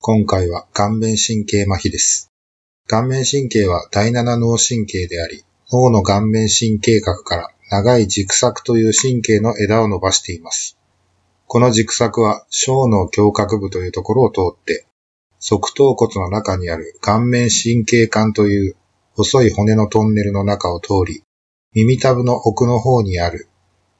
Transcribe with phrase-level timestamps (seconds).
[0.00, 2.30] 今回は顔面神経麻痺です。
[2.86, 5.42] 顔面神経は第七脳神経であり、
[5.72, 10.78] 脳の顔面神経核から長い軸索という神経の枝を伸ばしています。
[11.48, 14.86] この軸索は小脳胸郭部というところを通って、
[15.40, 18.76] 側頭骨の中にある顔面神経管という
[19.14, 21.22] 細い骨のトンネルの中を通り、
[21.72, 23.48] 耳たぶの奥の方にある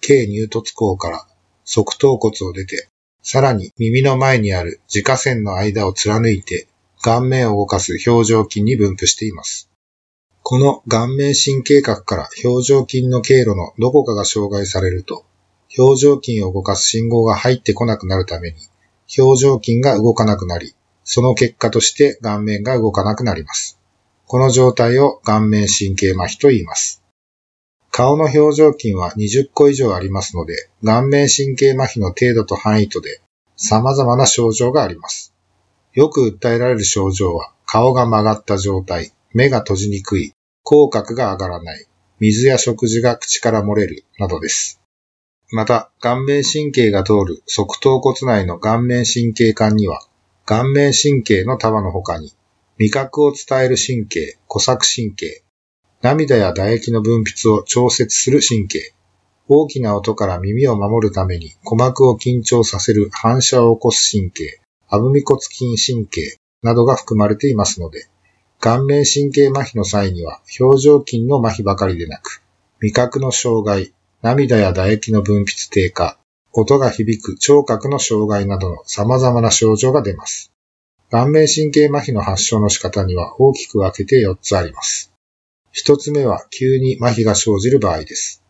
[0.00, 1.26] 軽乳突孔から
[1.64, 2.88] 側頭骨を出て、
[3.28, 6.68] さらに耳の前にある自家線の間を貫いて
[7.02, 9.68] 顔面を動かす表情筋に分布しています。
[10.44, 15.24] この顔面神経核から表情筋の経路のどこかが障害されると、
[15.76, 18.58] 表情筋を動かす信号が入ってこなくなるために、
[19.18, 23.80] 表情筋が動かなくなり、その結果として顔面が動かなくなります。
[24.28, 27.02] この状態を顔面神経麻痺と言います。
[27.96, 33.22] 顔の表情筋は20個以上ありますので、顔面神経麻痺の程度と範囲とで
[33.56, 35.32] 様々な症状があります。
[35.94, 41.86] よく訴えられる症状は、顔が曲がった状態、目が閉じにくい、口角が上がらない、
[42.20, 44.78] 水や食事が口から漏れる、などです。
[45.50, 50.06] また、顔面神経が通る側頭骨内の顔面神経管には、
[50.44, 52.34] 顔面神経の束の他に、
[52.76, 55.45] 味覚を伝える神経、古作神経、
[56.06, 58.94] 涙や唾液の分泌を調節する神経、
[59.48, 68.06] 大きな音から耳を守るために鼓膜を緊張させる反射を起こす神経、アブミ骨筋神経などが含まれていますので、
[68.60, 72.40] 顔面神経麻痺の際には表情筋の麻痺ばかりでなく、
[72.80, 73.92] 味覚の障害、
[74.22, 76.20] 涙や唾液の分泌低下、
[76.52, 80.52] 音が響く聴覚の障害などの様々な症状が出ます。
[81.10, 85.10] 顔面神経麻痺の発症の仕方には大きく分けて4つあります。
[85.78, 88.42] 一つ目は急に麻痺が生じる場合です。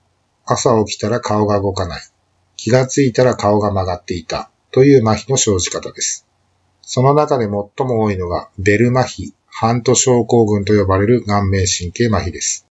[0.44, 2.02] 朝起きたら顔が動かない。
[2.56, 4.48] 気がついたら顔が曲がっていた。
[4.70, 6.24] という麻痺の生じ方です。
[6.82, 7.72] その中で最も
[8.04, 12.68] 多いのがベル麻痺、ハント症候群と呼ばれる顔面神経麻痺です。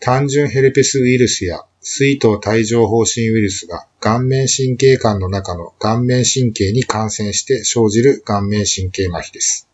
[0.00, 9.68] 単純ヘルペスウイルスや水頭帯状疱疹ウイルスが顔面神経管の中の顔面神経に感染して生じる顔面神経麻痺です。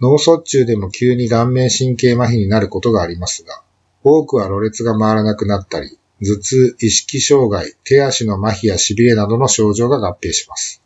[0.00, 3.62] 脳卒中でも急に顔面神経麻痺になることがありますが、
[4.04, 10.82] 多くはろれつが回らなくなったり、頭痛、意識障害、手足の麻痺や痺れなどの症状が合併します。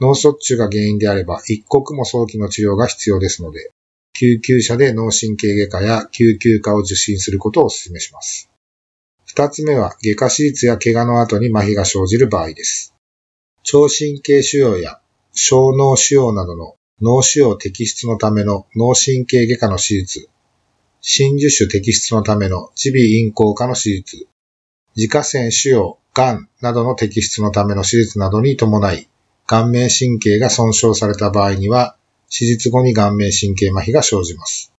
[0.00, 3.70] 脳卒中が原因であれば、一刻も早期の治療が必要ですので、
[4.14, 8.50] 救急車で脳神経外科や救急科を受診することをお勧めします。
[9.26, 12.94] 二つ目は、外科手術や怪我の後に麻痺が生じる場合です。
[13.62, 15.00] 超神経腫瘍や
[15.32, 20.28] 小脳腫瘍などの脳腫瘍摘出のための脳神経外科の手術、
[21.00, 24.26] 真珠腫摘出のための耳鼻咽喉科の手術、
[24.96, 29.08] 自家腺腫瘍、癌などの摘出のための手術などに伴い、
[29.46, 31.96] 顔面神経が損傷された場合には、
[32.28, 34.72] 手術後に顔面神経麻痺が生じます。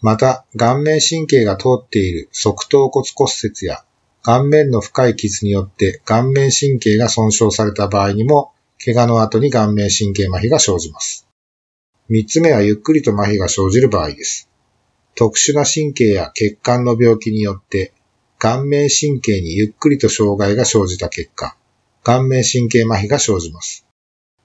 [0.00, 3.84] また、顔面神経が通っている側頭骨骨折や
[4.22, 8.52] 顔面の深い傷によって顔面神経が損傷された場合にも、
[8.82, 11.27] 怪我の後に顔面神経麻痺が生じます。
[12.10, 14.48] 三つ目はゆっくりと麻痺が生じる場合です。
[15.14, 17.92] 特殊な神経や血管の病気によって、
[18.38, 21.56] 顔面神経にゆっくりと障害が生じた結果、
[22.04, 23.84] 顔面神経麻痺が生じます。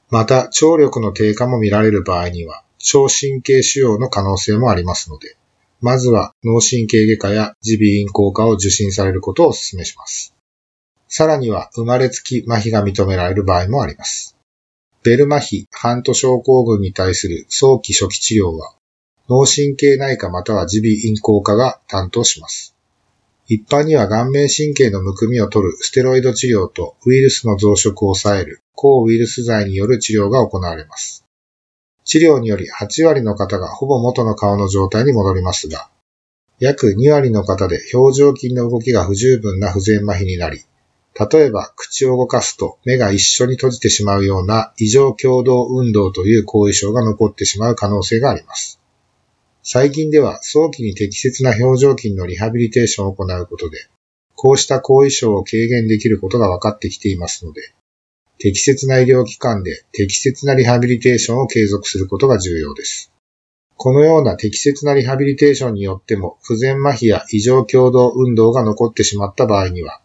[0.09, 5.37] また、聴力の低下も見られる場合には、小神経腫瘍の可能性もありますので、
[5.79, 10.35] まずは脳神経外科や耳鼻咽喉科を受診されることをお勧めします。
[11.07, 14.35] さらには、生まれつき麻痺が認められる場合もあります。
[15.03, 18.73] ベル麻痺、ハント症候群に対する早期初期治療は、
[19.29, 22.73] 脳神経内科または耳鼻咽喉科が担当します。
[23.47, 31.25] 一般には顔面神経のむくみを取るステロイド治療とウイルスの増殖を抑える抗ウイルス剤による治療が行われます。
[32.05, 35.89] 治療により8割の方がほぼ元の顔の状態に戻りますが、
[36.59, 40.61] 約2割の方で表情筋の動きが不十分な不全麻痺になり、
[41.19, 48.79] 例えば口を動かすと目が一緒に閉じてしまうような異常共同運動という後遺症が残ってしまう可能性があります。
[49.61, 53.77] 最近では早期に適切な表情筋のリハビリテーションを行うことで、
[54.35, 57.73] こうした後遺症を軽減できることが分かってきていますので、
[58.39, 63.13] 適切な医療機関で適切なリハビリテーションを継続することが重要です。
[63.77, 70.01] このような適切なリハビリテーションによっても不全麻痺や異常共同運動が残ってしまった場合には、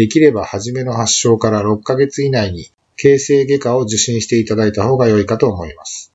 [0.00, 6.14] できれば初めの発症から6ヶ月以内に形成外科を受診していただいた方が良いかと思います。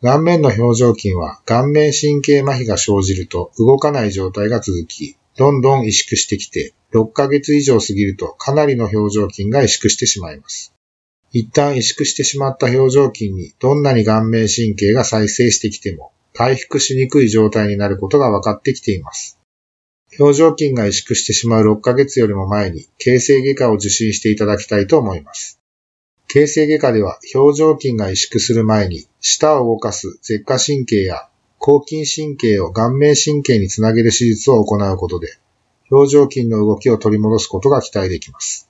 [0.00, 10.72] 顔面の表情筋は顔面神経麻痺が生じると動かない状態が続き、どんどん萎縮してきて、6ヶ月以上過ぎるとかなりの表情筋が萎縮してしまいます。
[11.30, 19.39] 一旦萎縮してしまった表情筋にどんなに顔面神経が再生してきても回復しにくい状態になることが分かってきています。
[20.18, 25.60] 表情筋が萎縮してしまう6ヶ月よりも前に形成外科を受診していただきたいと思います。
[26.26, 31.28] 形成外科では表情筋が萎縮する前に舌を動かす舌下神経や
[31.58, 35.38] 抗筋神経を顔面神経につなげる手術を行うことで
[35.90, 38.68] 表情筋の動きを取り戻すことが期待できます。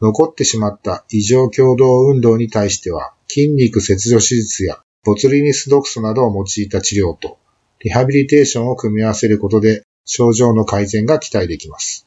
[0.00, 7.38] 残ってしまった異常共同運動に対しては筋肉切除手術やボツリニス毒素などを用いた治療と
[7.80, 12.06] リハビリテーションを組み合わせることで症状の改善が期待できます。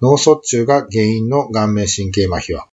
[0.00, 2.68] 脳卒中が原因の顔面神経麻痺は、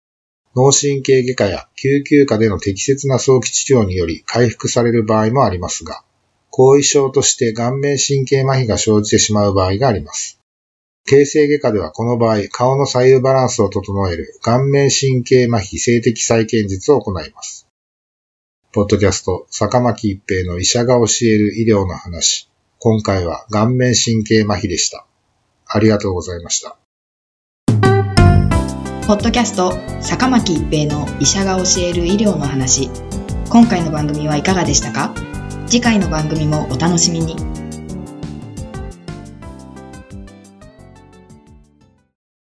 [0.55, 6.03] 脳神経外科や救急科での適切な早期治療により回復される場合もありますが、
[6.49, 10.39] 後遺症として顔面神経麻痺が生じてしまう場合があります。
[11.05, 17.67] 形成外科ではこの場合、顔の左右バランスを整える顔面神経麻痺性的再建術を行います。
[18.73, 22.49] ポッドキャスト、坂巻一平の医者が教える医療の話。
[22.79, 25.05] 今回は顔面神経麻痺でした。
[25.65, 26.77] ありがとうございました。
[29.07, 32.91] ポッドキャスト、坂巻一平の医者が教える医療の話。
[33.49, 35.15] 今回の番組はいかがでしたか？
[35.65, 37.35] 次回の番組もお楽しみに。